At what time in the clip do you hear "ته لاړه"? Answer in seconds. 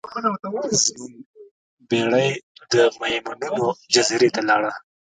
4.35-4.71